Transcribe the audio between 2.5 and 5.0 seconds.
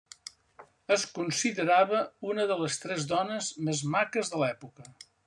de les tres dones més maques de l'època.